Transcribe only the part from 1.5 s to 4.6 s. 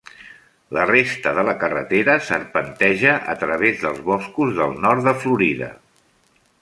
carretera serpenteja a través dels boscos